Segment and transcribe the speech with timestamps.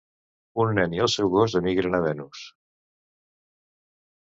[0.63, 2.41] Un nen i el seu gos emigren a Venus.